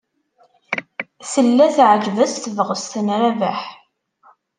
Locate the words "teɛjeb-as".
1.75-2.33